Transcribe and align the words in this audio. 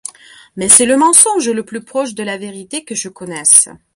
Mais 0.55 0.67
c’est 0.67 0.87
le 0.87 0.97
mensonge 0.97 1.47
le 1.51 1.63
plus 1.63 1.81
proche 1.85 2.15
de 2.15 2.23
la 2.23 2.35
vérité 2.39 2.83
que 2.83 2.95
je 2.95 3.07
connaisse. 3.07 3.69